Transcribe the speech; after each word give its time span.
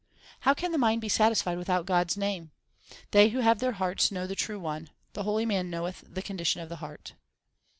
How 0.39 0.55
can 0.55 0.71
the 0.71 0.79
mind 0.79 0.99
be 0.99 1.09
satisfied 1.09 1.59
without 1.59 1.85
God 1.85 2.09
s 2.09 2.17
name? 2.17 2.49
They 3.11 3.29
who 3.29 3.39
lave 3.43 3.59
their 3.59 3.73
hearts 3.73 4.11
know 4.11 4.25
the 4.25 4.33
True 4.33 4.59
One. 4.59 4.89
The 5.13 5.21
holy 5.21 5.45
man 5.45 5.69
knoweth 5.69 6.03
the 6.09 6.23
condition 6.23 6.59
of 6.59 6.71
his 6.71 6.79
heart. 6.79 7.13